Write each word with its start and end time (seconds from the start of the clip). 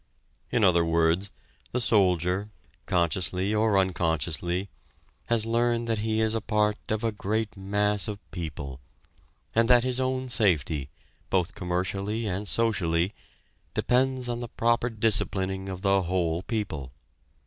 In 0.49 0.63
other 0.63 0.83
words, 0.83 1.29
the 1.73 1.79
soldier, 1.79 2.49
consciously 2.87 3.53
or 3.53 3.77
unconsciously, 3.77 4.67
has 5.27 5.45
learned 5.45 5.87
that 5.87 5.99
he 5.99 6.21
is 6.21 6.33
a 6.33 6.41
part 6.41 6.77
of 6.89 7.03
a 7.03 7.11
great 7.11 7.55
mass 7.55 8.07
of 8.07 8.17
people, 8.31 8.79
and 9.53 9.69
that 9.69 9.83
his 9.83 9.99
own 9.99 10.27
safety, 10.29 10.89
both 11.29 11.53
commercially 11.53 12.25
and 12.25 12.47
socially, 12.47 13.13
depends 13.75 14.27
on 14.27 14.39
the 14.39 14.47
proper 14.49 14.89
disciplining 14.89 15.69
of 15.69 15.83
the 15.83 16.01
whole 16.01 16.41
people. 16.41 16.91